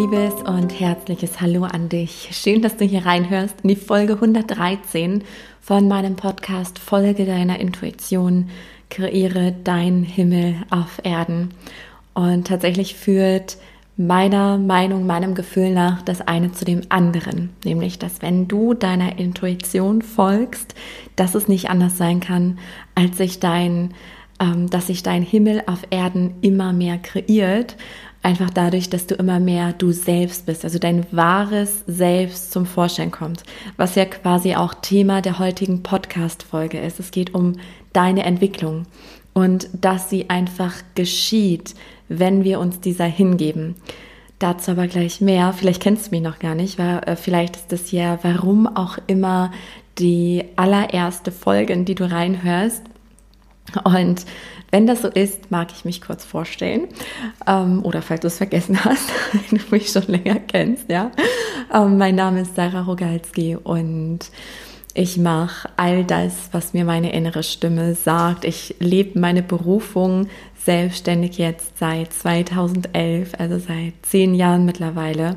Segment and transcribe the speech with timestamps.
[0.00, 2.30] liebes und herzliches Hallo an dich.
[2.32, 5.24] Schön, dass du hier reinhörst in die Folge 113
[5.60, 8.48] von meinem Podcast Folge deiner Intuition,
[8.88, 11.50] kreiere dein Himmel auf Erden.
[12.14, 13.58] Und tatsächlich führt
[13.98, 17.50] meiner Meinung, meinem Gefühl nach das eine zu dem anderen.
[17.66, 20.74] Nämlich, dass wenn du deiner Intuition folgst,
[21.14, 22.58] dass es nicht anders sein kann,
[22.94, 23.92] als sich dein,
[24.40, 27.76] ähm, dass sich dein Himmel auf Erden immer mehr kreiert.
[28.22, 33.10] Einfach dadurch, dass du immer mehr du selbst bist, also dein wahres Selbst zum Vorschein
[33.10, 33.44] kommt,
[33.78, 37.00] was ja quasi auch Thema der heutigen Podcast-Folge ist.
[37.00, 37.56] Es geht um
[37.94, 38.84] deine Entwicklung
[39.32, 41.74] und dass sie einfach geschieht,
[42.08, 43.76] wenn wir uns dieser hingeben.
[44.38, 45.54] Dazu aber gleich mehr.
[45.54, 48.98] Vielleicht kennst du mich noch gar nicht, weil äh, vielleicht ist das ja, warum auch
[49.06, 49.50] immer,
[49.98, 52.82] die allererste Folge, in die du reinhörst.
[53.84, 54.24] Und
[54.70, 56.88] wenn das so ist, mag ich mich kurz vorstellen.
[57.46, 61.10] Ähm, oder falls du es vergessen hast, wenn du mich schon länger kennst, ja.
[61.72, 64.30] Ähm, mein Name ist Sarah Rogalski und
[64.94, 68.44] ich mache all das, was mir meine innere Stimme sagt.
[68.44, 70.28] Ich lebe meine Berufung
[70.64, 75.36] selbstständig jetzt seit 2011, also seit zehn Jahren mittlerweile.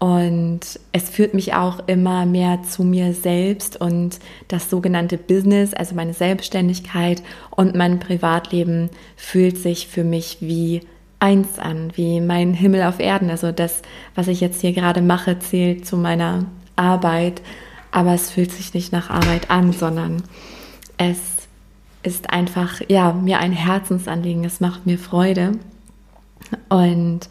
[0.00, 0.60] Und
[0.92, 6.14] es führt mich auch immer mehr zu mir selbst und das sogenannte Business, also meine
[6.14, 10.80] Selbstständigkeit und mein Privatleben fühlt sich für mich wie
[11.18, 13.28] eins an, wie mein Himmel auf Erden.
[13.28, 13.82] Also das,
[14.14, 17.42] was ich jetzt hier gerade mache, zählt zu meiner Arbeit,
[17.90, 20.22] aber es fühlt sich nicht nach Arbeit an, sondern
[20.96, 21.18] es
[22.02, 25.52] ist einfach, ja, mir ein Herzensanliegen, es macht mir Freude.
[26.70, 27.28] Und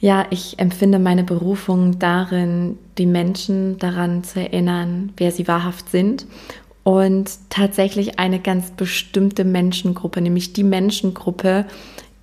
[0.00, 6.26] ja, ich empfinde meine Berufung darin, die Menschen daran zu erinnern, wer sie wahrhaft sind
[6.82, 11.66] und tatsächlich eine ganz bestimmte Menschengruppe, nämlich die Menschengruppe,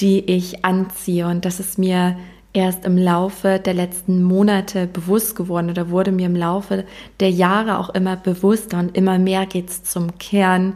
[0.01, 1.27] die ich anziehe.
[1.27, 2.17] Und das ist mir
[2.51, 6.83] erst im Laufe der letzten Monate bewusst geworden oder wurde mir im Laufe
[7.19, 10.73] der Jahre auch immer bewusster und immer mehr geht es zum Kern.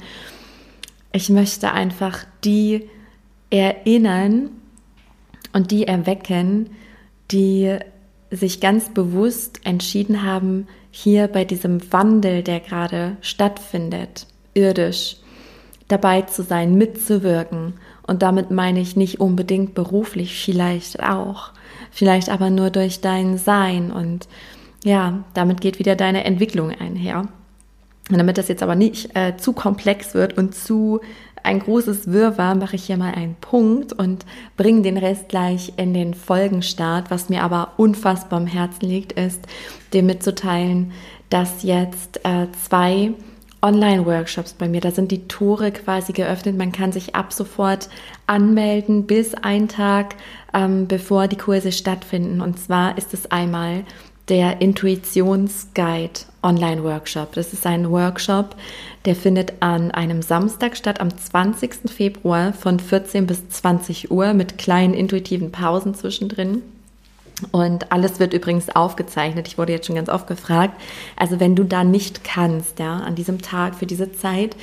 [1.11, 2.87] Ich möchte einfach die
[3.49, 4.51] erinnern
[5.53, 6.69] und die erwecken,
[7.31, 7.77] die
[8.29, 15.17] sich ganz bewusst entschieden haben, hier bei diesem Wandel, der gerade stattfindet, irdisch,
[15.87, 17.73] dabei zu sein, mitzuwirken.
[18.07, 21.51] Und damit meine ich nicht unbedingt beruflich, vielleicht auch,
[21.91, 23.91] vielleicht aber nur durch dein Sein.
[23.91, 24.27] Und
[24.83, 27.27] ja, damit geht wieder deine Entwicklung einher.
[28.09, 31.01] Und damit das jetzt aber nicht äh, zu komplex wird und zu
[31.43, 34.25] ein großes Wirrwarr, mache ich hier mal einen Punkt und
[34.57, 37.09] bringe den Rest gleich in den Folgenstart.
[37.09, 39.41] Was mir aber unfassbar am Herzen liegt, ist,
[39.93, 40.91] dir mitzuteilen,
[41.29, 43.13] dass jetzt äh, zwei
[43.61, 44.81] Online-Workshops bei mir.
[44.81, 46.57] Da sind die Tore quasi geöffnet.
[46.57, 47.89] Man kann sich ab sofort
[48.27, 50.15] anmelden bis einen Tag,
[50.53, 52.41] ähm, bevor die Kurse stattfinden.
[52.41, 53.83] Und zwar ist es einmal
[54.31, 57.33] der Intuitionsguide Online-Workshop.
[57.33, 58.55] Das ist ein Workshop,
[59.03, 61.91] der findet an einem Samstag statt, am 20.
[61.91, 66.61] Februar von 14 bis 20 Uhr mit kleinen intuitiven Pausen zwischendrin.
[67.51, 69.49] Und alles wird übrigens aufgezeichnet.
[69.49, 70.79] Ich wurde jetzt schon ganz oft gefragt.
[71.17, 74.55] Also wenn du da nicht kannst, ja, an diesem Tag für diese Zeit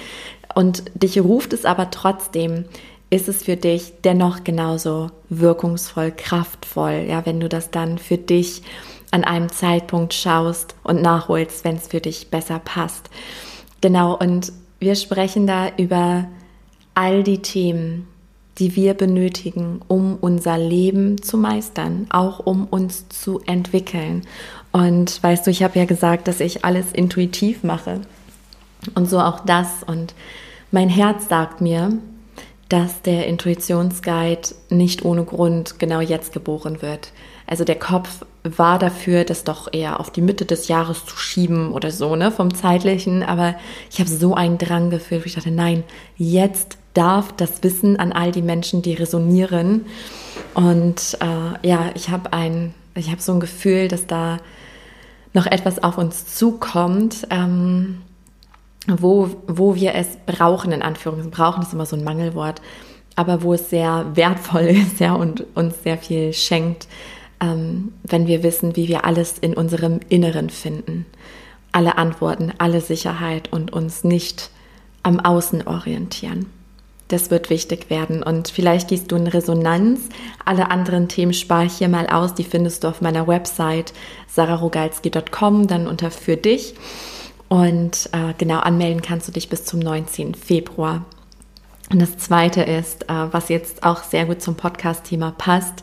[0.54, 2.64] und dich ruft es aber trotzdem,
[3.10, 8.62] ist es für dich dennoch genauso wirkungsvoll, kraftvoll, ja, wenn du das dann für dich
[9.10, 13.10] an einem Zeitpunkt schaust und nachholst, wenn es für dich besser passt.
[13.80, 16.26] Genau, und wir sprechen da über
[16.94, 18.08] all die Themen,
[18.58, 24.22] die wir benötigen, um unser Leben zu meistern, auch um uns zu entwickeln.
[24.72, 28.00] Und weißt du, ich habe ja gesagt, dass ich alles intuitiv mache
[28.94, 29.82] und so auch das.
[29.86, 30.14] Und
[30.70, 31.92] mein Herz sagt mir,
[32.68, 37.12] dass der Intuitionsguide nicht ohne Grund genau jetzt geboren wird.
[37.46, 38.26] Also der Kopf
[38.56, 42.30] war dafür, das doch eher auf die Mitte des Jahres zu schieben oder so, ne,
[42.30, 43.22] vom zeitlichen.
[43.22, 43.54] Aber
[43.90, 45.84] ich habe so einen Drang gefühlt, wo ich dachte, nein,
[46.16, 49.86] jetzt darf das Wissen an all die Menschen, die resonieren.
[50.54, 54.38] Und äh, ja, ich habe ein, ich habe so ein Gefühl, dass da
[55.34, 57.26] noch etwas auf uns zukommt.
[57.30, 58.02] Ähm,
[58.88, 61.30] wo, wo wir es brauchen, in Anführungszeichen.
[61.30, 62.62] Brauchen ist immer so ein Mangelwort,
[63.16, 66.88] aber wo es sehr wertvoll ist, ja, und uns sehr viel schenkt,
[67.40, 71.06] ähm, wenn wir wissen, wie wir alles in unserem Inneren finden.
[71.72, 74.50] Alle Antworten, alle Sicherheit und uns nicht
[75.02, 76.46] am Außen orientieren.
[77.08, 78.22] Das wird wichtig werden.
[78.22, 80.00] Und vielleicht gehst du in Resonanz.
[80.44, 82.34] Alle anderen Themen spare ich hier mal aus.
[82.34, 83.94] Die findest du auf meiner Website
[84.28, 86.74] sararogalski.com, dann unter für dich.
[87.48, 90.34] Und äh, genau anmelden kannst du dich bis zum 19.
[90.34, 91.06] Februar.
[91.90, 95.82] Und das Zweite ist, äh, was jetzt auch sehr gut zum Podcast-Thema passt,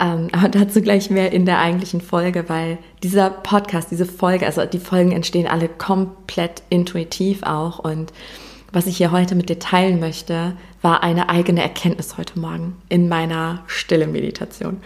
[0.00, 4.64] Ähm, aber dazu gleich mehr in der eigentlichen Folge, weil dieser Podcast, diese Folge, also
[4.64, 7.78] die Folgen entstehen alle komplett intuitiv auch.
[7.80, 8.12] Und
[8.70, 10.52] was ich hier heute mit dir teilen möchte,
[10.82, 14.76] war eine eigene Erkenntnis heute Morgen in meiner stille Meditation.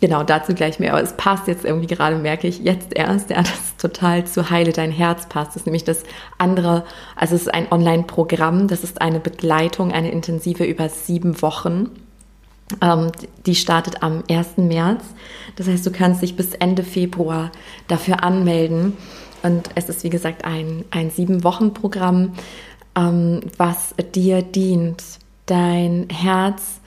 [0.00, 0.92] Genau, dazu gleich mehr.
[0.92, 4.72] Aber es passt jetzt irgendwie gerade, merke ich, jetzt erst, ja, das total zu Heile
[4.72, 5.50] dein Herz passt.
[5.50, 6.02] Das ist nämlich das
[6.38, 6.84] andere,
[7.14, 11.90] also es ist ein Online-Programm, das ist eine Begleitung, eine intensive über sieben Wochen.
[12.80, 13.12] Ähm,
[13.46, 14.56] die startet am 1.
[14.58, 15.04] März.
[15.56, 17.52] Das heißt, du kannst dich bis Ende Februar
[17.88, 18.96] dafür anmelden.
[19.42, 22.32] Und es ist, wie gesagt, ein, ein Sieben-Wochen-Programm,
[22.96, 25.02] ähm, was dir dient,
[25.46, 26.80] dein Herz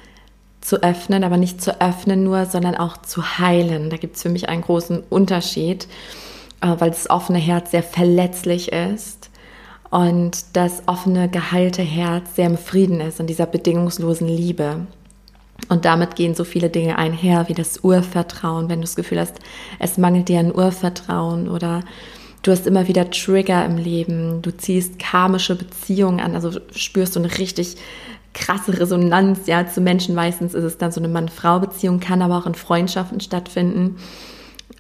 [0.62, 3.90] zu öffnen, aber nicht zu öffnen nur, sondern auch zu heilen.
[3.90, 5.88] Da gibt es für mich einen großen Unterschied,
[6.62, 9.30] äh, weil das offene Herz sehr verletzlich ist
[9.90, 14.86] und das offene, geheilte Herz sehr im Frieden ist, in dieser bedingungslosen Liebe.
[15.68, 19.36] Und damit gehen so viele Dinge einher, wie das Urvertrauen, wenn du das Gefühl hast,
[19.78, 21.82] es mangelt dir an Urvertrauen oder
[22.42, 27.20] du hast immer wieder Trigger im Leben, du ziehst karmische Beziehungen an, also spürst du
[27.20, 27.76] eine richtig
[28.34, 30.16] krasse Resonanz, ja, zu Menschen.
[30.16, 33.98] Meistens ist es dann so eine Mann-Frau-Beziehung, kann aber auch in Freundschaften stattfinden,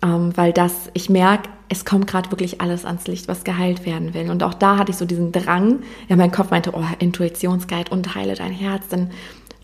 [0.01, 4.13] ähm, weil das, ich merke, es kommt gerade wirklich alles ans Licht, was geheilt werden
[4.13, 4.29] will.
[4.29, 8.15] Und auch da hatte ich so diesen Drang, ja, mein Kopf meinte, oh, Intuitionsguide und
[8.15, 9.11] heile dein Herz, dann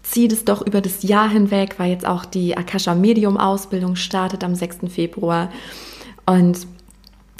[0.05, 4.43] zieh das doch über das Jahr hinweg, weil jetzt auch die Akasha Medium Ausbildung startet
[4.43, 4.77] am 6.
[4.87, 5.51] Februar.
[6.25, 6.67] Und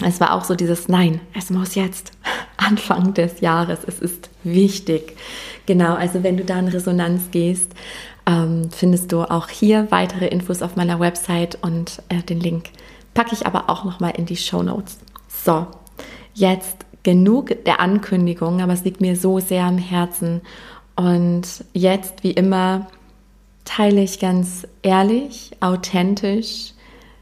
[0.04, 2.12] es war auch so dieses Nein, es muss jetzt
[2.58, 5.16] Anfang des Jahres, es ist wichtig.
[5.66, 7.72] Genau, also wenn du da in Resonanz gehst,
[8.26, 12.72] ähm, findest du auch hier weitere Infos auf meiner Website und äh, den Link
[13.14, 14.98] packe ich aber auch nochmal in die Show Notes.
[15.28, 15.68] So,
[16.34, 20.42] jetzt genug der Ankündigung, aber es liegt mir so sehr am Herzen.
[20.96, 22.88] Und jetzt, wie immer,
[23.66, 26.74] teile ich ganz ehrlich, authentisch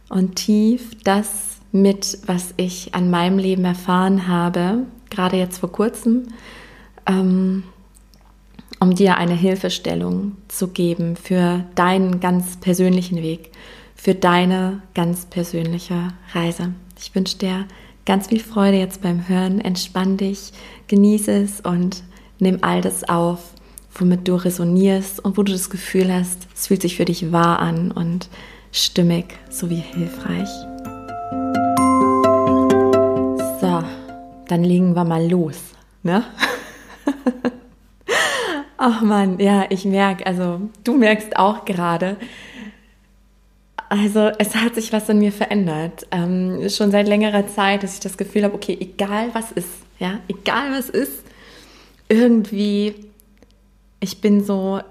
[0.10, 6.28] und tief das mit, was ich an meinem Leben erfahren habe, gerade jetzt vor kurzem,
[7.08, 7.64] ähm,
[8.80, 13.52] um dir eine Hilfestellung zu geben für deinen ganz persönlichen Weg,
[13.96, 16.74] für deine ganz persönliche Reise.
[17.00, 17.66] Ich wünsche dir
[18.06, 19.62] ganz viel Freude jetzt beim Hören.
[19.62, 20.52] Entspann dich,
[20.88, 22.04] genieße es und
[22.40, 23.53] nimm all das auf,
[23.96, 27.60] womit du resonierst und wo du das Gefühl hast, es fühlt sich für dich wahr
[27.60, 28.30] an und
[28.72, 30.50] stimmig sowie hilfreich.
[34.54, 35.58] dann legen wir mal los,
[36.04, 36.24] ne?
[38.78, 42.18] Ach man, ja, ich merke, also du merkst auch gerade,
[43.90, 46.06] also es hat sich was in mir verändert.
[46.12, 49.70] Ähm, schon seit längerer Zeit, dass ich das Gefühl habe, okay, egal was ist,
[50.00, 51.24] ja, egal was ist,
[52.10, 52.96] irgendwie,
[54.04, 54.82] ich bin so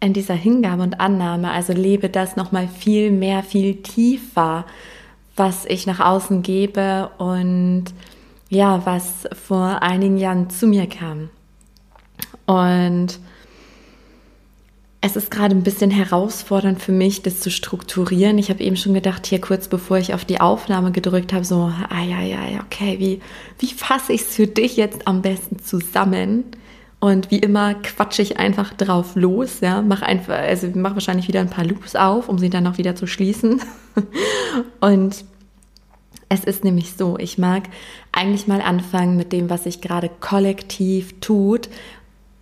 [0.00, 4.66] in dieser Hingabe und Annahme, also lebe das nochmal viel mehr, viel tiefer,
[5.34, 7.86] was ich nach außen gebe und
[8.50, 11.30] ja, was vor einigen Jahren zu mir kam.
[12.44, 13.18] Und
[15.00, 18.36] es ist gerade ein bisschen herausfordernd für mich, das zu strukturieren.
[18.36, 21.72] Ich habe eben schon gedacht, hier kurz bevor ich auf die Aufnahme gedrückt habe, so,
[21.88, 23.20] ah ja, ja, okay, wie,
[23.58, 26.44] wie fasse ich es für dich jetzt am besten zusammen?
[27.04, 31.40] Und wie immer quatsche ich einfach drauf los, ja, mach einfach, also mach wahrscheinlich wieder
[31.40, 33.60] ein paar Loops auf, um sie dann auch wieder zu schließen.
[34.80, 35.22] Und
[36.30, 37.64] es ist nämlich so, ich mag
[38.10, 41.68] eigentlich mal anfangen mit dem, was sich gerade kollektiv tut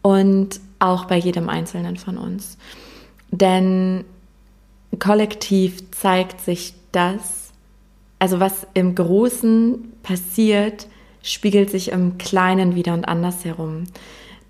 [0.01, 2.57] und auch bei jedem Einzelnen von uns.
[3.33, 4.05] Denn
[5.01, 7.51] kollektiv zeigt sich das,
[8.21, 10.87] also was im Großen passiert,
[11.21, 13.87] spiegelt sich im Kleinen wieder und andersherum.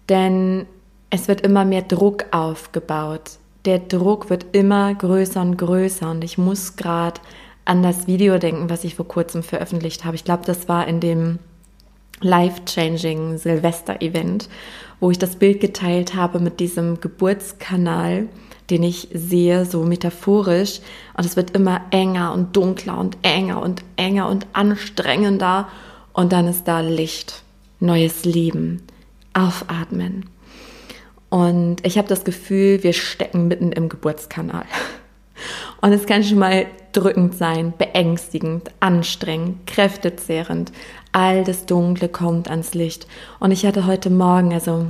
[0.08, 0.66] Denn
[1.10, 3.38] es wird immer mehr Druck aufgebaut.
[3.64, 7.20] Der Druck wird immer größer und größer und ich muss gerade
[7.64, 10.16] an das Video denken, was ich vor kurzem veröffentlicht habe.
[10.16, 11.38] Ich glaube, das war in dem
[12.20, 14.48] Life-Changing Silvester-Event,
[15.00, 18.28] wo ich das Bild geteilt habe mit diesem Geburtskanal,
[18.70, 20.80] den ich sehe, so metaphorisch.
[21.16, 25.68] Und es wird immer enger und dunkler und enger und enger und anstrengender.
[26.12, 27.42] Und dann ist da Licht,
[27.80, 28.82] neues Leben,
[29.34, 30.26] aufatmen.
[31.30, 34.66] Und ich habe das Gefühl, wir stecken mitten im Geburtskanal.
[35.80, 40.72] Und es kann schon mal drückend sein, beängstigend, anstrengend, kräftezehrend.
[41.12, 43.06] All das Dunkle kommt ans Licht.
[43.40, 44.86] Und ich hatte heute Morgen, also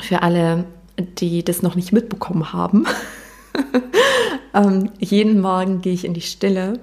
[0.00, 0.64] für alle,
[0.98, 2.86] die das noch nicht mitbekommen haben,
[4.54, 6.80] ähm, jeden Morgen gehe ich in die Stille.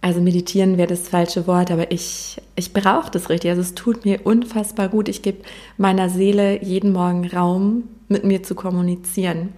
[0.00, 3.50] Also meditieren wäre das falsche Wort, aber ich, ich brauche das richtig.
[3.50, 5.08] Also es tut mir unfassbar gut.
[5.08, 5.38] Ich gebe
[5.78, 9.52] meiner Seele jeden Morgen Raum, mit mir zu kommunizieren.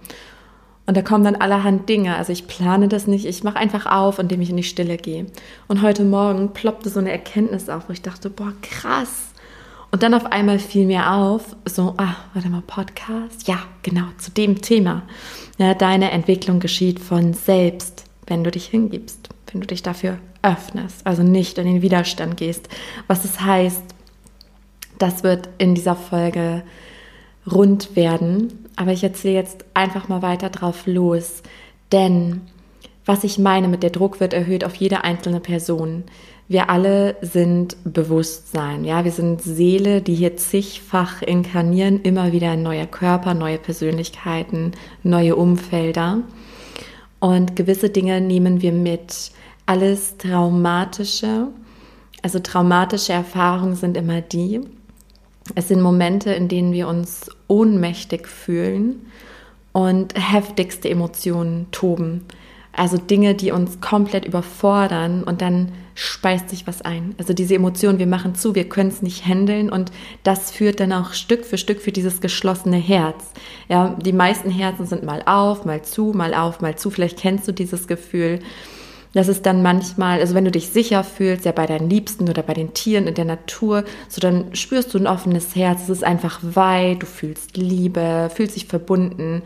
[0.87, 2.15] Und da kommen dann allerhand Dinge.
[2.15, 5.27] Also ich plane das nicht, ich mache einfach auf, indem ich in die Stille gehe.
[5.67, 9.33] Und heute Morgen ploppte so eine Erkenntnis auf, wo ich dachte, boah, krass.
[9.91, 13.47] Und dann auf einmal fiel mir auf, so, ah, warte mal, Podcast?
[13.47, 15.03] Ja, genau, zu dem Thema.
[15.59, 21.05] Ja, deine Entwicklung geschieht von selbst, wenn du dich hingibst, wenn du dich dafür öffnest,
[21.05, 22.69] also nicht in den Widerstand gehst.
[23.07, 23.83] Was es heißt,
[24.97, 26.63] das wird in dieser Folge
[27.49, 28.69] rund werden.
[28.75, 31.41] Aber ich erzähle jetzt einfach mal weiter drauf los.
[31.91, 32.41] Denn
[33.05, 36.03] was ich meine mit der Druck wird erhöht auf jede einzelne Person.
[36.47, 42.63] Wir alle sind Bewusstsein, ja, wir sind Seele, die hier zigfach inkarnieren, immer wieder ein
[42.63, 44.71] neuer Körper, neue Persönlichkeiten,
[45.03, 46.23] neue Umfelder.
[47.19, 49.31] Und gewisse Dinge nehmen wir mit.
[49.69, 51.49] Alles traumatische,
[52.23, 54.61] also traumatische Erfahrungen sind immer die,
[55.53, 59.05] es sind Momente, in denen wir uns ohnmächtig fühlen
[59.71, 62.25] und heftigste Emotionen toben.
[62.71, 67.13] Also Dinge, die uns komplett überfordern und dann speist sich was ein.
[67.19, 69.91] Also diese Emotionen, wir machen zu, wir können es nicht handeln und
[70.23, 73.23] das führt dann auch Stück für Stück für dieses geschlossene Herz.
[73.67, 76.89] Ja, die meisten Herzen sind mal auf, mal zu, mal auf, mal zu.
[76.89, 78.39] Vielleicht kennst du dieses Gefühl.
[79.13, 82.43] Das ist dann manchmal, also wenn du dich sicher fühlst, ja bei deinen Liebsten oder
[82.43, 86.03] bei den Tieren in der Natur, so dann spürst du ein offenes Herz, es ist
[86.03, 89.41] einfach weit, du fühlst Liebe, fühlst dich verbunden,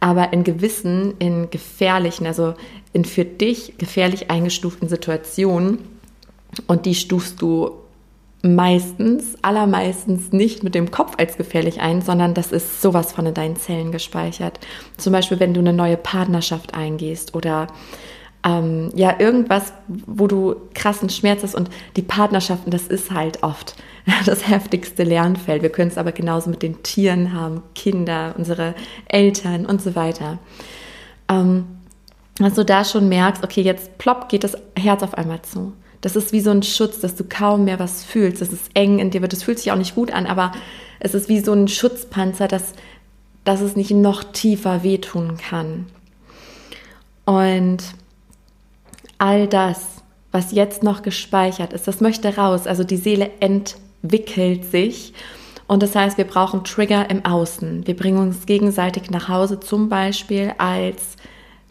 [0.00, 2.54] aber in gewissen, in gefährlichen, also
[2.94, 5.78] in für dich gefährlich eingestuften Situationen
[6.66, 7.72] und die stufst du
[8.42, 13.34] meistens, allermeistens nicht mit dem Kopf als gefährlich ein, sondern das ist sowas von in
[13.34, 14.58] deinen Zellen gespeichert.
[14.96, 17.68] Zum Beispiel, wenn du eine neue Partnerschaft eingehst oder
[18.44, 23.76] ähm, ja, irgendwas, wo du krassen Schmerz hast und die Partnerschaften, das ist halt oft
[24.26, 25.62] das heftigste Lernfeld.
[25.62, 28.74] Wir können es aber genauso mit den Tieren haben, Kinder, unsere
[29.06, 30.38] Eltern und so weiter.
[31.28, 31.66] Ähm,
[32.38, 35.72] dass du da schon merkst, okay, jetzt plopp geht das Herz auf einmal zu.
[36.00, 38.42] Das ist wie so ein Schutz, dass du kaum mehr was fühlst.
[38.42, 40.50] Das ist eng in dir, das fühlt sich auch nicht gut an, aber
[40.98, 42.72] es ist wie so ein Schutzpanzer, dass,
[43.44, 45.86] dass es nicht noch tiefer wehtun kann.
[47.24, 47.84] Und
[49.22, 50.02] all das,
[50.32, 52.66] was jetzt noch gespeichert ist, das möchte raus.
[52.66, 55.14] Also die Seele entwickelt sich.
[55.68, 57.86] Und das heißt, wir brauchen Trigger im Außen.
[57.86, 61.16] Wir bringen uns gegenseitig nach Hause, zum Beispiel als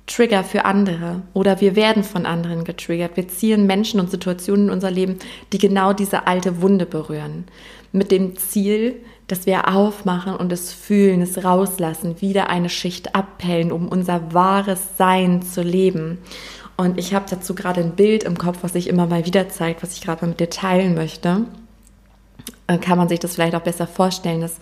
[0.07, 3.17] Trigger für andere oder wir werden von anderen getriggert.
[3.17, 5.19] Wir ziehen Menschen und Situationen in unser Leben,
[5.51, 7.45] die genau diese alte Wunde berühren.
[7.91, 8.95] Mit dem Ziel,
[9.27, 14.97] dass wir aufmachen und es fühlen, es rauslassen, wieder eine Schicht abpellen, um unser wahres
[14.97, 16.19] Sein zu leben.
[16.81, 19.83] Und ich habe dazu gerade ein Bild im Kopf, was sich immer mal wieder zeigt,
[19.83, 21.45] was ich gerade mal mit dir teilen möchte.
[22.65, 24.41] Dann kann man sich das vielleicht auch besser vorstellen.
[24.41, 24.57] Dass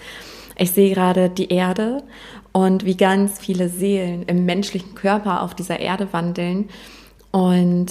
[0.57, 2.03] ich sehe gerade die Erde
[2.51, 6.67] und wie ganz viele Seelen im menschlichen Körper auf dieser Erde wandeln
[7.31, 7.87] und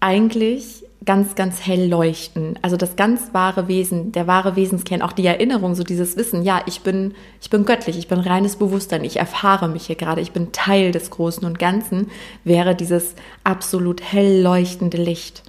[0.00, 2.58] eigentlich ganz, ganz hell leuchten.
[2.60, 6.60] Also das ganz wahre Wesen, der wahre Wesenskern, auch die Erinnerung, so dieses Wissen, ja,
[6.66, 10.32] ich bin, ich bin göttlich, ich bin reines Bewusstsein, ich erfahre mich hier gerade, ich
[10.32, 12.10] bin Teil des Großen und Ganzen,
[12.44, 13.14] wäre dieses
[13.44, 15.44] absolut hell leuchtende Licht.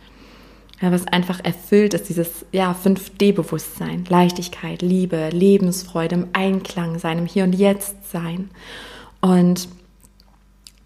[0.82, 7.26] Ja, was einfach erfüllt ist, dieses ja, 5D-Bewusstsein, Leichtigkeit, Liebe, Lebensfreude, im Einklang sein, im
[7.26, 8.50] Hier und Jetzt sein.
[9.20, 9.68] Und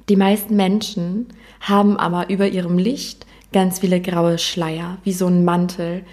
[0.09, 1.27] die meisten Menschen
[1.61, 6.03] haben aber über ihrem Licht ganz viele graue Schleier, wie so ein Mantel.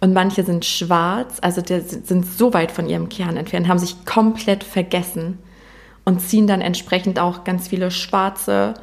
[0.00, 4.04] Und manche sind schwarz, also die sind so weit von ihrem Kern entfernt, haben sich
[4.06, 5.38] komplett vergessen
[6.04, 8.74] und ziehen dann entsprechend auch ganz viele Schwarze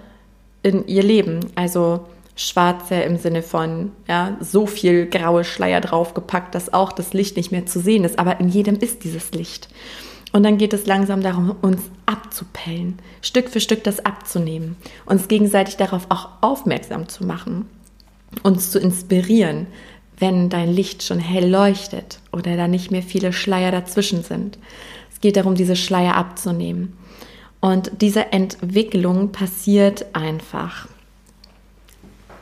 [0.61, 1.39] in ihr Leben.
[1.55, 2.05] Also
[2.35, 7.51] Schwarze im Sinne von ja, so viel graue Schleier draufgepackt, dass auch das Licht nicht
[7.51, 8.19] mehr zu sehen ist.
[8.19, 9.69] Aber in jedem ist dieses Licht.
[10.33, 15.77] Und dann geht es langsam darum, uns abzupellen, Stück für Stück das abzunehmen, uns gegenseitig
[15.77, 17.65] darauf auch aufmerksam zu machen
[18.43, 19.67] uns zu inspirieren,
[20.19, 24.57] wenn dein Licht schon hell leuchtet oder da nicht mehr viele Schleier dazwischen sind.
[25.11, 26.97] Es geht darum, diese Schleier abzunehmen.
[27.59, 30.87] Und diese Entwicklung passiert einfach.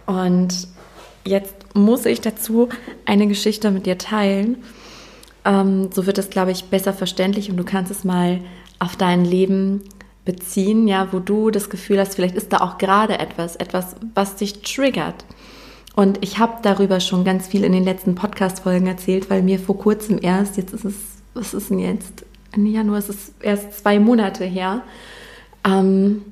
[0.06, 0.68] Und
[1.26, 2.70] jetzt muss ich dazu
[3.06, 4.58] eine Geschichte mit dir teilen.
[5.44, 8.40] Ähm, so wird es, glaube ich, besser verständlich und du kannst es mal
[8.80, 9.84] auf dein Leben
[10.26, 14.36] beziehen, ja, wo du das Gefühl hast, vielleicht ist da auch gerade etwas, etwas, was
[14.36, 15.24] dich triggert.
[15.96, 19.78] Und ich habe darüber schon ganz viel in den letzten Podcast-Folgen erzählt, weil mir vor
[19.78, 20.96] kurzem erst, jetzt ist es,
[21.34, 22.26] was ist denn jetzt?
[22.54, 24.82] Im Januar ist es erst zwei Monate her,
[25.66, 26.24] ähm,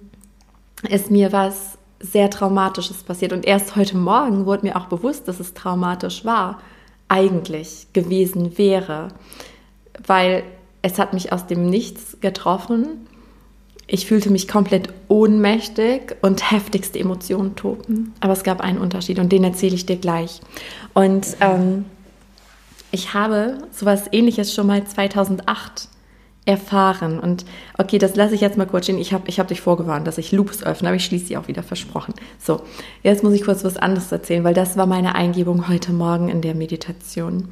[0.89, 3.31] ist mir was sehr Traumatisches passiert.
[3.31, 6.59] Und erst heute Morgen wurde mir auch bewusst, dass es traumatisch war,
[7.07, 9.09] eigentlich gewesen wäre.
[10.05, 10.43] Weil
[10.81, 13.07] es hat mich aus dem Nichts getroffen
[13.87, 18.13] ich fühlte mich komplett ohnmächtig und heftigste Emotionen toben.
[18.19, 20.41] Aber es gab einen Unterschied und den erzähle ich dir gleich.
[20.93, 21.85] Und ähm,
[22.91, 25.89] ich habe sowas ähnliches schon mal 2008
[26.45, 27.19] erfahren.
[27.19, 27.45] Und
[27.77, 28.97] okay, das lasse ich jetzt mal kurz stehen.
[28.97, 31.47] Ich habe ich hab dich vorgewarnt, dass ich Loops öffne, aber ich schließe sie auch
[31.47, 32.13] wieder versprochen.
[32.39, 32.61] So,
[33.01, 36.41] jetzt muss ich kurz was anderes erzählen, weil das war meine Eingebung heute Morgen in
[36.41, 37.49] der Meditation.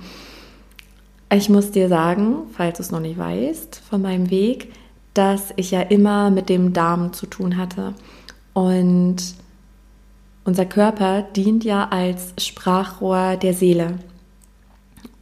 [1.34, 4.74] Ich muss dir sagen, falls du es noch nicht weißt, von meinem Weg,
[5.14, 7.94] dass ich ja immer mit dem Darm zu tun hatte.
[8.54, 9.18] Und
[10.44, 14.00] unser Körper dient ja als Sprachrohr der Seele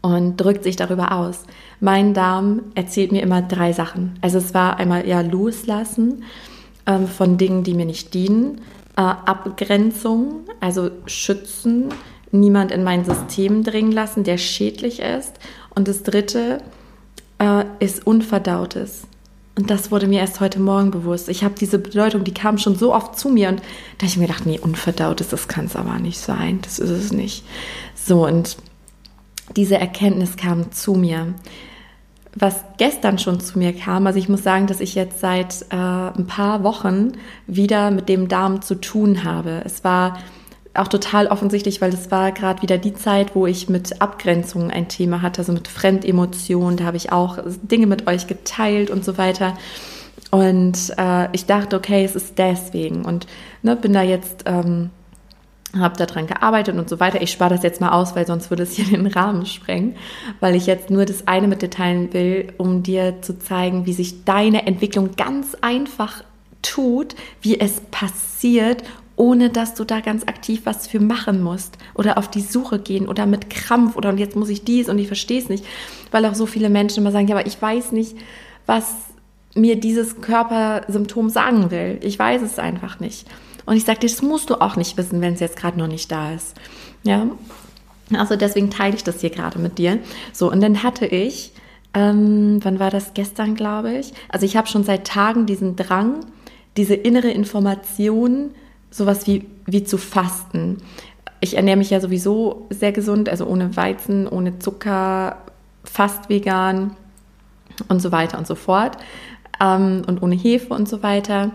[0.01, 1.43] und drückt sich darüber aus.
[1.79, 4.17] Mein Darm erzählt mir immer drei Sachen.
[4.21, 6.23] Also es war einmal ja loslassen
[6.85, 8.61] ähm, von Dingen, die mir nicht dienen,
[8.95, 11.89] äh, Abgrenzung, also schützen,
[12.31, 15.39] niemand in mein System dringen lassen, der schädlich ist.
[15.75, 16.59] Und das dritte
[17.39, 19.08] äh, ist Unverdautes.
[19.59, 21.27] Und das wurde mir erst heute Morgen bewusst.
[21.27, 24.15] Ich habe diese Bedeutung, die kam schon so oft zu mir und da habe ich
[24.15, 26.59] mir gedacht, nee, unverdautes, das kann es aber nicht sein.
[26.61, 27.43] Das ist es nicht.
[27.93, 28.55] So, und
[29.57, 31.33] diese Erkenntnis kam zu mir.
[32.35, 35.75] Was gestern schon zu mir kam, also ich muss sagen, dass ich jetzt seit äh,
[35.75, 39.61] ein paar Wochen wieder mit dem Darm zu tun habe.
[39.65, 40.19] Es war
[40.73, 44.87] auch total offensichtlich, weil es war gerade wieder die Zeit, wo ich mit Abgrenzungen ein
[44.87, 46.77] Thema hatte, also mit Fremdemotionen.
[46.77, 49.57] Da habe ich auch Dinge mit euch geteilt und so weiter.
[50.31, 53.03] Und äh, ich dachte, okay, es ist deswegen.
[53.03, 53.25] Und
[53.63, 54.91] ne, bin da jetzt ähm,
[55.77, 57.21] habe daran gearbeitet und so weiter.
[57.21, 59.95] Ich spare das jetzt mal aus, weil sonst würde es hier den Rahmen sprengen,
[60.39, 63.93] weil ich jetzt nur das eine mit dir teilen will, um dir zu zeigen, wie
[63.93, 66.23] sich deine Entwicklung ganz einfach
[66.61, 68.83] tut, wie es passiert,
[69.19, 73.07] ohne dass du da ganz aktiv was für machen musst oder auf die Suche gehen
[73.07, 75.65] oder mit Krampf oder und jetzt muss ich dies und ich verstehe es nicht,
[76.11, 78.15] weil auch so viele Menschen immer sagen, ja, aber ich weiß nicht,
[78.65, 78.95] was
[79.55, 81.99] mir dieses Körpersymptom sagen will.
[82.01, 83.27] Ich weiß es einfach nicht.
[83.65, 85.87] Und ich sage dir, das musst du auch nicht wissen, wenn es jetzt gerade noch
[85.87, 86.55] nicht da ist.
[87.03, 87.27] Ja,
[88.13, 89.99] also deswegen teile ich das hier gerade mit dir.
[90.31, 91.51] So, und dann hatte ich,
[91.93, 94.13] ähm, wann war das gestern, glaube ich?
[94.29, 96.21] Also ich habe schon seit Tagen diesen Drang,
[96.77, 98.51] diese innere Information,
[98.91, 100.77] sowas wie, wie zu fasten.
[101.41, 105.37] Ich ernähre mich ja sowieso sehr gesund, also ohne Weizen, ohne Zucker,
[105.83, 106.95] fast vegan
[107.87, 108.97] und so weiter und so fort.
[109.61, 111.51] Ähm, und ohne Hefe und so weiter.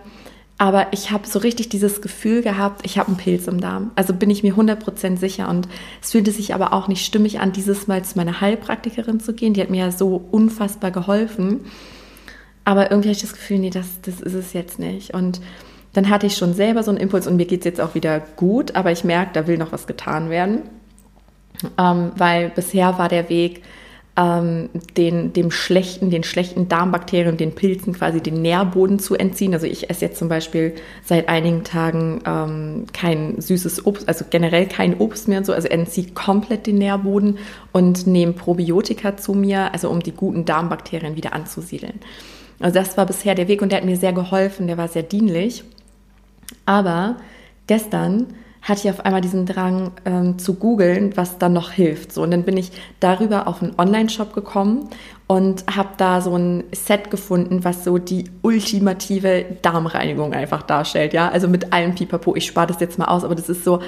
[0.56, 3.90] Aber ich habe so richtig dieses Gefühl gehabt, ich habe einen Pilz im Darm.
[3.96, 5.48] Also bin ich mir 100% sicher.
[5.48, 5.68] Und
[6.00, 9.54] es fühlte sich aber auch nicht stimmig an, dieses Mal zu meiner Heilpraktikerin zu gehen.
[9.54, 11.60] Die hat mir ja so unfassbar geholfen.
[12.64, 15.12] Aber irgendwie habe ich das Gefühl, nee, das, das ist es jetzt nicht.
[15.12, 15.40] Und
[15.94, 18.20] dann hatte ich schon selber so einen Impuls und mir geht es jetzt auch wieder
[18.20, 20.62] gut, aber ich merke, da will noch was getan werden.
[21.78, 23.62] Ähm, weil bisher war der Weg,
[24.16, 29.54] ähm, den, dem schlechten, den schlechten Darmbakterien, den Pilzen quasi den Nährboden zu entziehen.
[29.54, 34.66] Also ich esse jetzt zum Beispiel seit einigen Tagen ähm, kein süßes Obst, also generell
[34.66, 37.38] kein Obst mehr und so, also entziehe komplett den Nährboden
[37.72, 42.00] und nehme Probiotika zu mir, also um die guten Darmbakterien wieder anzusiedeln.
[42.61, 45.02] Also das war bisher der Weg und der hat mir sehr geholfen, der war sehr
[45.02, 45.64] dienlich.
[46.66, 47.16] Aber
[47.66, 48.26] gestern
[48.64, 52.12] hatte ich auf einmal diesen Drang ähm, zu googeln, was dann noch hilft.
[52.12, 54.88] So, und dann bin ich darüber auf einen Online-Shop gekommen
[55.26, 61.12] und habe da so ein Set gefunden, was so die ultimative Darmreinigung einfach darstellt.
[61.12, 62.34] Ja, also mit allem Pipapo.
[62.36, 63.80] Ich spare das jetzt mal aus, aber das ist so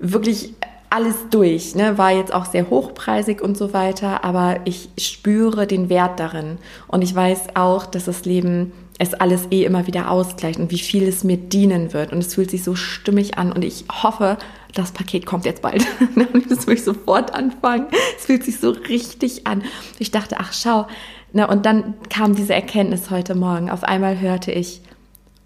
[0.00, 0.52] wirklich
[0.90, 1.74] alles durch.
[1.76, 1.96] Ne?
[1.96, 7.02] War jetzt auch sehr hochpreisig und so weiter, aber ich spüre den Wert darin und
[7.02, 8.72] ich weiß auch, dass das Leben
[9.02, 12.12] es alles eh immer wieder ausgleicht und wie viel es mir dienen wird.
[12.12, 14.38] Und es fühlt sich so stimmig an und ich hoffe,
[14.74, 15.84] das Paket kommt jetzt bald.
[16.48, 17.88] das will ich sofort anfangen.
[18.16, 19.64] Es fühlt sich so richtig an.
[19.98, 20.86] Ich dachte, ach schau.
[21.32, 23.70] Na, und dann kam diese Erkenntnis heute Morgen.
[23.70, 24.82] Auf einmal hörte ich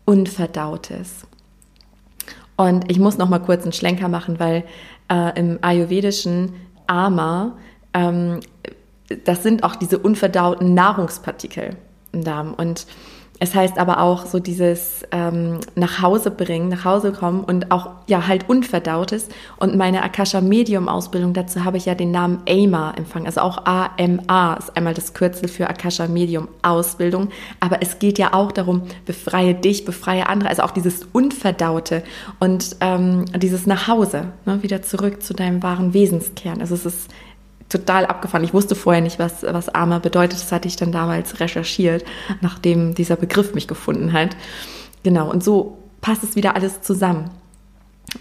[0.04, 1.26] Unverdautes.
[2.56, 4.64] Und ich muss noch mal kurz einen Schlenker machen, weil
[5.08, 6.52] äh, im ayurvedischen
[6.86, 7.56] Ama,
[7.94, 8.40] ähm,
[9.24, 11.76] das sind auch diese unverdauten Nahrungspartikel
[12.12, 12.52] im Darm.
[12.52, 12.86] Und
[13.38, 17.90] es heißt aber auch so dieses ähm, nach Hause bringen, nach Hause kommen und auch
[18.06, 19.28] ja halt unverdautes.
[19.58, 23.64] Und meine Akasha Medium Ausbildung dazu habe ich ja den Namen AMA empfangen, also auch
[23.66, 27.28] AMA ist einmal das Kürzel für Akasha Medium Ausbildung.
[27.60, 32.02] Aber es geht ja auch darum, befreie dich, befreie andere, also auch dieses Unverdaute
[32.40, 36.60] und ähm, dieses nach Hause, ne, wieder zurück zu deinem wahren Wesenskern.
[36.60, 37.10] Also es ist
[37.68, 38.44] total abgefahren.
[38.44, 40.38] Ich wusste vorher nicht, was, was Armer bedeutet.
[40.40, 42.04] Das hatte ich dann damals recherchiert,
[42.40, 44.36] nachdem dieser Begriff mich gefunden hat.
[45.02, 47.30] Genau, und so passt es wieder alles zusammen.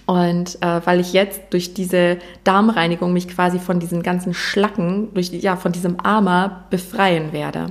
[0.05, 5.29] Und äh, weil ich jetzt durch diese Darmreinigung mich quasi von diesen ganzen Schlacken, durch
[5.29, 7.67] ja, von diesem Armer befreien werde.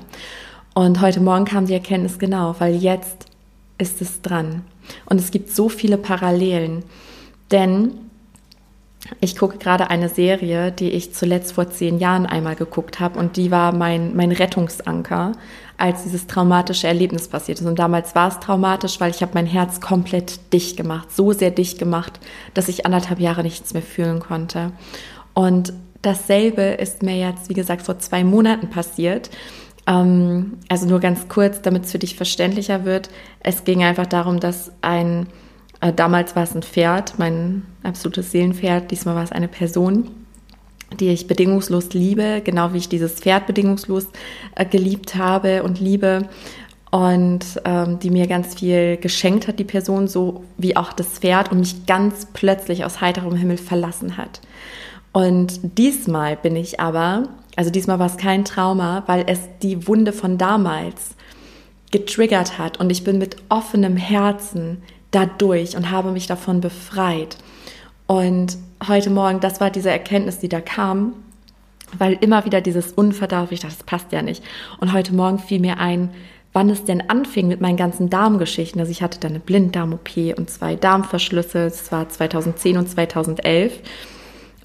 [0.75, 3.27] Und heute Morgen kam die Erkenntnis genau, weil jetzt
[3.79, 4.63] ist es dran.
[5.07, 6.85] Und es gibt so viele Parallelen.
[7.51, 7.93] Denn
[9.21, 13.37] ich gucke gerade eine Serie, die ich zuletzt vor zehn Jahren einmal geguckt habe und
[13.37, 15.33] die war mein, mein Rettungsanker,
[15.77, 17.67] als dieses traumatische Erlebnis passiert ist.
[17.67, 21.51] Und damals war es traumatisch, weil ich habe mein Herz komplett dicht gemacht, so sehr
[21.51, 22.21] dicht gemacht,
[22.55, 24.73] dass ich anderthalb Jahre nichts mehr fühlen konnte.
[25.35, 29.31] Und dasselbe ist mir jetzt, wie gesagt, vor zwei Monaten passiert.
[29.87, 33.11] Ähm, also nur ganz kurz, damit es für dich verständlicher wird.
[33.41, 35.27] Es ging einfach darum, dass ein
[35.93, 38.91] damals war es ein Pferd, mein absolutes Seelenpferd.
[38.91, 40.11] Diesmal war es eine Person,
[40.99, 44.07] die ich bedingungslos liebe, genau wie ich dieses Pferd bedingungslos
[44.55, 46.29] äh, geliebt habe und liebe.
[46.91, 51.51] Und ähm, die mir ganz viel geschenkt hat, die Person, so wie auch das Pferd
[51.51, 54.41] und mich ganz plötzlich aus heiterem Himmel verlassen hat.
[55.13, 60.13] Und diesmal bin ich aber, also diesmal war es kein Trauma, weil es die Wunde
[60.13, 61.17] von damals
[61.91, 64.83] getriggert hat und ich bin mit offenem Herzen
[65.15, 67.37] dadurch und habe mich davon befreit.
[68.07, 71.15] Und heute Morgen, das war diese Erkenntnis, die da kam,
[71.97, 74.43] weil immer wieder dieses Unverdaut, ich dachte, das passt ja nicht.
[74.81, 76.11] Und heute Morgen fiel mir ein,
[76.53, 78.81] wann es denn anfing mit meinen ganzen Darmgeschichten.
[78.81, 81.65] Also ich hatte dann eine Blinddarm-OP und zwei Darmverschlüsse.
[81.65, 83.81] Das war 2010 und 2011.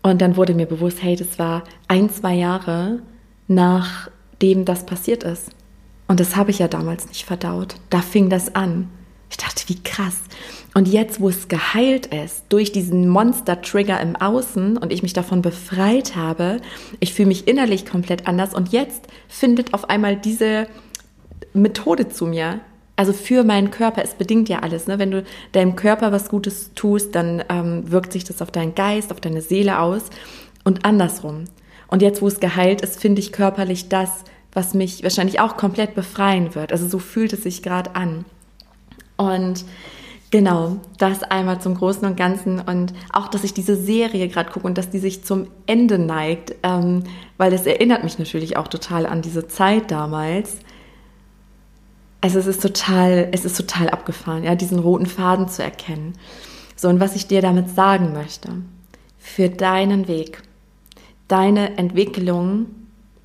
[0.02, 3.00] Und dann wurde mir bewusst, hey, das war ein, zwei Jahre
[3.50, 5.50] nachdem das passiert ist.
[6.08, 7.76] Und das habe ich ja damals nicht verdaut.
[7.90, 8.90] Da fing das an.
[9.30, 10.18] Ich dachte, wie krass.
[10.74, 15.42] Und jetzt, wo es geheilt ist, durch diesen Monster-Trigger im Außen und ich mich davon
[15.42, 16.58] befreit habe,
[17.00, 20.68] ich fühle mich innerlich komplett anders und jetzt findet auf einmal diese
[21.54, 22.60] Methode zu mir.
[22.96, 24.88] Also für meinen Körper, es bedingt ja alles.
[24.88, 25.00] Ne?
[25.00, 29.12] Wenn du deinem Körper was Gutes tust, dann ähm, wirkt sich das auf deinen Geist,
[29.12, 30.04] auf deine Seele aus
[30.66, 31.46] und andersrum.
[31.88, 34.10] Und jetzt, wo es geheilt ist, finde ich körperlich das,
[34.52, 36.72] was mich wahrscheinlich auch komplett befreien wird.
[36.72, 38.26] Also so fühlt es sich gerade an.
[39.20, 39.66] Und
[40.32, 44.66] genau, das einmal zum Großen und Ganzen und auch, dass ich diese Serie gerade gucke
[44.66, 47.04] und dass die sich zum Ende neigt, ähm,
[47.36, 50.60] weil es erinnert mich natürlich auch total an diese Zeit damals.
[52.22, 56.14] Also es ist total, es ist total abgefahren, ja, diesen roten Faden zu erkennen.
[56.78, 58.54] So, und was ich dir damit sagen möchte,
[59.18, 60.44] für deinen Weg,
[61.28, 62.68] deine Entwicklung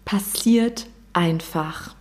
[0.04, 1.94] passiert einfach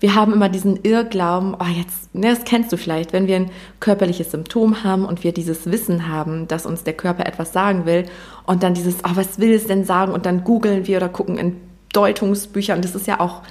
[0.00, 3.50] wir haben immer diesen Irrglauben, oh jetzt, ne, das kennst du vielleicht, wenn wir ein
[3.80, 8.06] körperliches Symptom haben und wir dieses Wissen haben, dass uns der Körper etwas sagen will
[8.46, 11.36] und dann dieses, oh, was will es denn sagen und dann googeln wir oder gucken
[11.36, 11.56] in
[11.92, 13.42] Deutungsbücher und das ist ja auch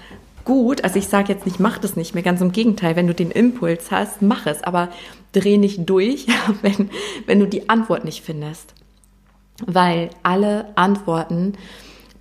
[0.44, 0.84] gut.
[0.84, 3.30] Also ich sage jetzt nicht, mach das nicht mehr, ganz im Gegenteil, wenn du den
[3.30, 4.90] Impuls hast, mach es, aber
[5.34, 6.26] dreh nicht durch,
[6.64, 6.90] wenn,
[7.28, 8.74] wenn du die Antwort nicht findest.
[9.66, 11.54] Weil alle Antworten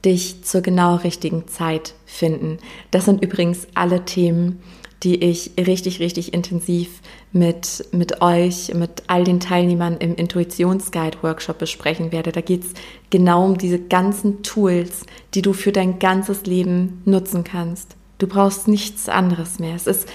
[0.05, 2.59] dich zur genau richtigen Zeit finden.
[2.91, 4.61] Das sind übrigens alle Themen,
[5.03, 7.01] die ich richtig, richtig intensiv
[7.33, 12.33] mit, mit euch, mit all den Teilnehmern im Intuitionsguide-Workshop besprechen werde.
[12.33, 12.71] Da geht es
[13.11, 17.95] genau um diese ganzen Tools, die du für dein ganzes Leben nutzen kannst.
[18.19, 19.77] Du brauchst nichts anderes mehr.
[19.77, 20.09] Es ist,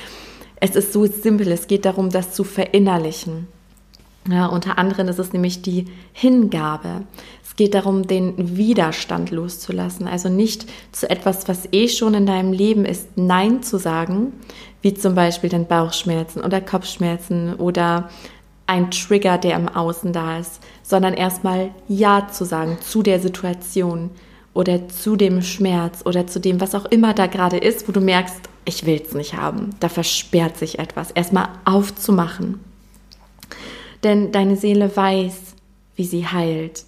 [0.58, 1.50] es ist so simpel.
[1.52, 3.48] Es geht darum, das zu verinnerlichen.
[4.30, 7.04] Ja, unter anderem ist es nämlich die Hingabe.
[7.54, 10.08] Es geht darum, den Widerstand loszulassen.
[10.08, 14.34] Also nicht zu etwas, was eh schon in deinem Leben ist, Nein zu sagen,
[14.82, 18.10] wie zum Beispiel den Bauchschmerzen oder Kopfschmerzen oder
[18.66, 24.10] ein Trigger, der im Außen da ist, sondern erstmal Ja zu sagen zu der Situation
[24.56, 28.02] oder zu dem Schmerz oder zu dem, was auch immer da gerade ist, wo du
[28.02, 29.76] merkst, ich will es nicht haben.
[29.80, 31.12] Da versperrt sich etwas.
[31.12, 32.62] Erstmal aufzumachen.
[34.04, 35.54] Denn deine Seele weiß,
[35.96, 36.86] wie sie heilt.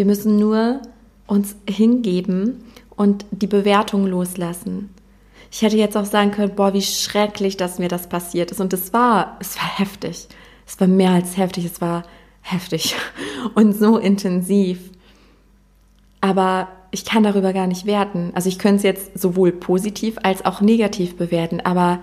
[0.00, 0.80] Wir müssen nur
[1.26, 2.64] uns hingeben
[2.96, 4.88] und die Bewertung loslassen.
[5.52, 8.62] Ich hätte jetzt auch sagen können, boah, wie schrecklich, dass mir das passiert ist.
[8.62, 10.28] Und es war, es war heftig.
[10.66, 12.04] Es war mehr als heftig, es war
[12.40, 12.96] heftig
[13.54, 14.90] und so intensiv.
[16.22, 18.32] Aber ich kann darüber gar nicht werten.
[18.34, 21.98] Also ich könnte es jetzt sowohl positiv als auch negativ bewerten, aber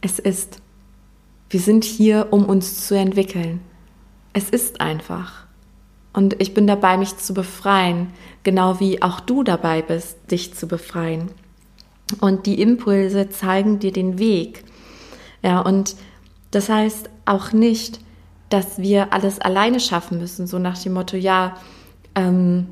[0.00, 0.60] es ist.
[1.50, 3.60] Wir sind hier, um uns zu entwickeln.
[4.32, 5.45] Es ist einfach.
[6.16, 8.08] Und ich bin dabei, mich zu befreien,
[8.42, 11.30] genau wie auch du dabei bist, dich zu befreien.
[12.20, 14.64] Und die Impulse zeigen dir den Weg.
[15.42, 15.94] Ja, und
[16.52, 18.00] das heißt auch nicht,
[18.48, 21.58] dass wir alles alleine schaffen müssen, so nach dem Motto, ja,
[22.14, 22.66] ähm,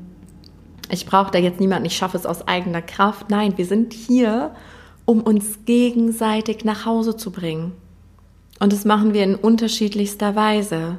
[0.89, 3.29] ich brauche da jetzt niemanden, ich schaffe es aus eigener Kraft.
[3.29, 4.55] Nein, wir sind hier,
[5.05, 7.73] um uns gegenseitig nach Hause zu bringen.
[8.59, 10.97] Und das machen wir in unterschiedlichster Weise.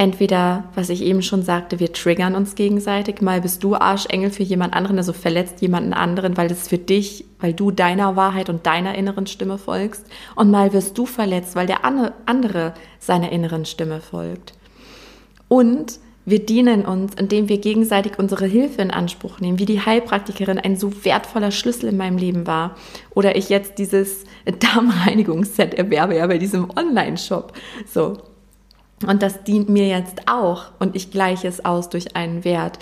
[0.00, 4.42] Entweder, was ich eben schon sagte, wir triggern uns gegenseitig, mal bist du Arschengel für
[4.42, 8.64] jemand anderen, also verletzt jemanden anderen, weil das für dich, weil du deiner Wahrheit und
[8.64, 14.00] deiner inneren Stimme folgst, und mal wirst du verletzt, weil der andere seiner inneren Stimme
[14.00, 14.54] folgt.
[15.48, 20.58] Und wir dienen uns, indem wir gegenseitig unsere Hilfe in Anspruch nehmen, wie die Heilpraktikerin
[20.58, 22.74] ein so wertvoller Schlüssel in meinem Leben war.
[23.10, 24.24] Oder ich jetzt dieses
[24.60, 27.52] Darmreinigungsset erwerbe ja bei diesem Online-Shop.
[27.86, 28.16] So.
[29.06, 30.66] Und das dient mir jetzt auch.
[30.78, 32.78] Und ich gleiche es aus durch einen Wert.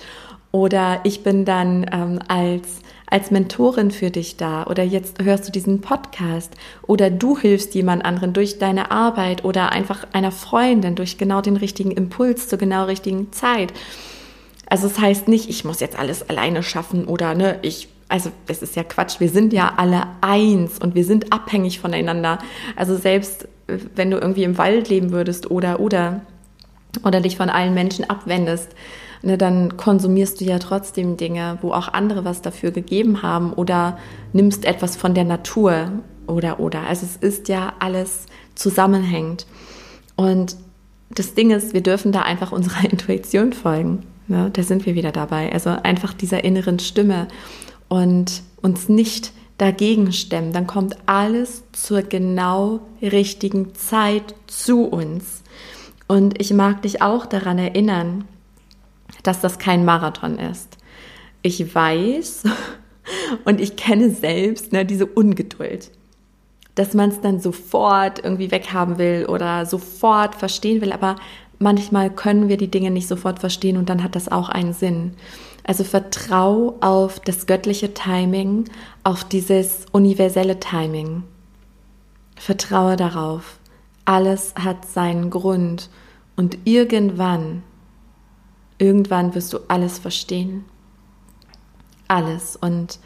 [0.50, 4.66] Oder ich bin dann ähm, als als Mentorin für dich da.
[4.66, 6.54] Oder jetzt hörst du diesen Podcast.
[6.83, 9.44] Oder du hilfst jemand anderen durch deine Arbeit.
[9.44, 13.72] Oder einfach einer Freundin durch genau den richtigen Impuls zur genau richtigen Zeit.
[14.68, 17.07] Also es das heißt nicht, ich muss jetzt alles alleine schaffen.
[17.07, 20.78] Oder ne, ich also es ist ja Quatsch, wir sind ja alle eins.
[20.78, 22.38] Und wir sind abhängig voneinander.
[22.76, 23.48] Also selbst
[23.94, 26.22] wenn du irgendwie im Wald leben würdest oder oder
[27.04, 28.74] oder dich von allen Menschen abwendest,
[29.22, 33.98] ne, dann konsumierst du ja trotzdem Dinge, wo auch andere was dafür gegeben haben oder
[34.33, 35.92] nimmst etwas von der Natur
[36.26, 36.83] oder oder.
[36.83, 39.46] Also es ist ja alles zusammenhängend.
[40.16, 40.57] Und
[41.11, 44.04] das Ding ist, wir dürfen da einfach unserer Intuition folgen.
[44.26, 44.50] Ne?
[44.52, 45.52] Da sind wir wieder dabei.
[45.52, 47.28] Also einfach dieser inneren Stimme
[47.88, 50.52] und uns nicht dagegen stemmen.
[50.52, 55.42] Dann kommt alles zur genau richtigen Zeit zu uns.
[56.06, 58.24] Und ich mag dich auch daran erinnern,
[59.24, 60.78] dass das kein Marathon ist.
[61.42, 62.44] Ich weiß
[63.44, 65.90] und ich kenne selbst ne, diese Ungeduld,
[66.74, 71.16] dass man es dann sofort irgendwie weghaben will oder sofort verstehen will, aber
[71.58, 75.14] manchmal können wir die Dinge nicht sofort verstehen und dann hat das auch einen Sinn.
[75.68, 78.64] Also vertrau auf das göttliche Timing,
[79.04, 81.22] auf dieses universelle Timing.
[82.35, 83.61] Vertraue darauf.
[84.04, 85.90] Alles hat seinen Grund
[86.35, 87.62] und irgendwann
[88.78, 90.64] Irgendwann wirst du alles verstehen.
[92.07, 92.57] Alles.
[92.57, 93.00] Und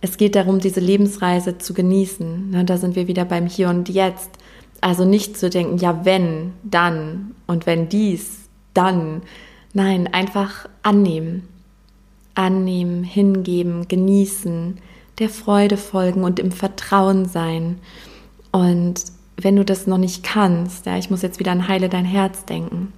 [0.00, 2.50] es geht darum, diese Lebensreise zu genießen.
[2.50, 4.30] Ne, da sind wir wieder beim Hier und Jetzt.
[4.80, 9.22] Also nicht zu denken, ja, wenn, dann und wenn dies, dann.
[9.72, 11.48] Nein, einfach annehmen.
[12.34, 14.78] Annehmen, hingeben, genießen,
[15.18, 17.78] der Freude folgen und im Vertrauen sein.
[18.52, 19.02] Und
[19.36, 22.44] wenn du das noch nicht kannst, ja, ich muss jetzt wieder an Heile dein Herz
[22.44, 22.92] denken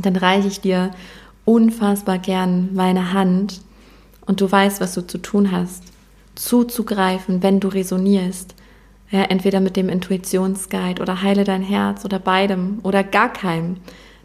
[0.00, 0.90] dann reiche ich dir
[1.44, 3.60] unfassbar gern meine Hand
[4.26, 5.84] und du weißt, was du zu tun hast,
[6.34, 8.54] zuzugreifen, wenn du resonierst.
[9.10, 13.76] Ja, entweder mit dem Intuitionsguide oder heile dein Herz oder beidem oder gar keinem.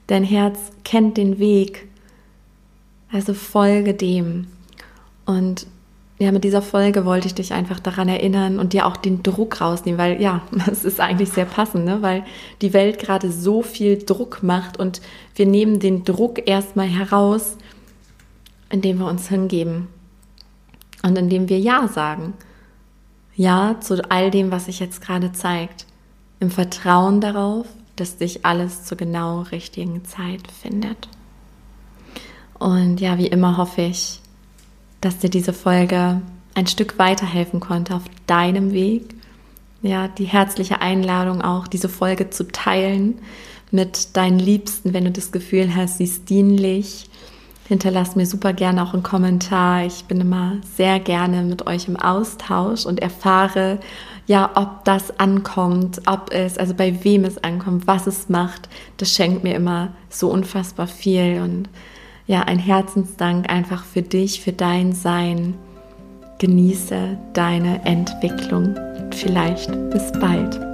[0.07, 1.88] Dein Herz kennt den Weg.
[3.11, 4.47] Also folge dem.
[5.25, 5.67] Und
[6.19, 9.61] ja, mit dieser Folge wollte ich dich einfach daran erinnern und dir auch den Druck
[9.61, 12.01] rausnehmen, weil ja, das ist eigentlich sehr passend, ne?
[12.01, 12.25] weil
[12.61, 15.01] die Welt gerade so viel Druck macht und
[15.35, 17.55] wir nehmen den Druck erstmal heraus,
[18.69, 19.87] indem wir uns hingeben
[21.01, 22.33] und indem wir Ja sagen.
[23.35, 25.85] Ja zu all dem, was sich jetzt gerade zeigt,
[26.41, 31.07] im Vertrauen darauf, dass sich alles zur genau richtigen Zeit findet.
[32.59, 34.19] Und ja, wie immer hoffe ich,
[35.01, 36.21] dass dir diese Folge
[36.55, 39.15] ein Stück weiterhelfen konnte auf deinem Weg.
[39.81, 43.19] Ja, die herzliche Einladung auch, diese Folge zu teilen
[43.71, 47.09] mit deinen Liebsten, wenn du das Gefühl hast, sie ist dienlich.
[47.67, 49.85] Hinterlass mir super gerne auch einen Kommentar.
[49.85, 53.79] Ich bin immer sehr gerne mit euch im Austausch und erfahre,
[54.25, 58.67] ja, ob das ankommt, ob es, also bei wem es ankommt, was es macht.
[58.97, 61.69] Das schenkt mir immer so unfassbar viel und
[62.29, 65.55] ja, ein Herzensdank einfach für dich, für dein Sein.
[66.37, 68.75] Genieße deine Entwicklung.
[69.11, 70.68] Vielleicht bis bald.